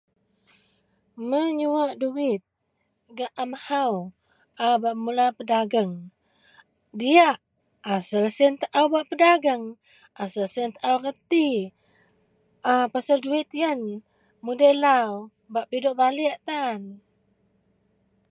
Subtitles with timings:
[1.29, 2.43] Menyuwak duwit
[3.17, 3.95] gak a mahou
[4.65, 5.93] a bak mula bedageng.
[6.99, 7.37] Diyak
[8.37, 8.55] siyen
[10.71, 11.47] taou reti
[12.91, 13.81] pasel duwit yen
[14.45, 15.11] mudei lau
[15.53, 16.81] bak pidok baliek tan.